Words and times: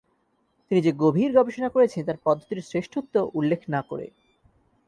তিনি 0.67 0.79
যে 0.81 0.91
গভীর 0.97 1.29
গবেষণা 1.33 1.69
করেছেন 1.69 2.01
তার 2.05 2.17
পদ্ধতির 2.23 2.59
শ্রেষ্ঠত্ব 2.61 3.15
উল্লেখ 3.33 3.61
না 3.69 3.81
করে। 3.81 4.07